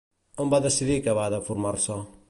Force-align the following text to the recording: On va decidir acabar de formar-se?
On 0.45 0.53
va 0.53 0.61
decidir 0.65 0.97
acabar 1.03 1.27
de 1.35 1.43
formar-se? 1.51 2.05